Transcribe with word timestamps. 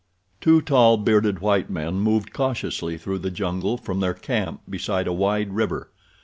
Two 0.41 0.63
tall, 0.63 0.97
bearded 0.97 1.41
white 1.41 1.69
men 1.69 1.97
moved 1.99 2.33
cautiously 2.33 2.97
through 2.97 3.19
the 3.19 3.29
jungle 3.29 3.77
from 3.77 3.99
their 3.99 4.15
camp 4.15 4.61
beside 4.67 5.05
a 5.05 5.13
wide 5.13 5.53
river. 5.53 5.91